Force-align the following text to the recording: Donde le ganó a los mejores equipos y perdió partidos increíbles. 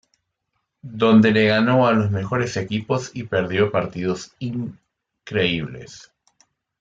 Donde 0.81 1.29
le 1.29 1.45
ganó 1.45 1.85
a 1.85 1.93
los 1.93 2.09
mejores 2.09 2.57
equipos 2.57 3.11
y 3.13 3.25
perdió 3.25 3.71
partidos 3.71 4.31
increíbles. 4.39 6.11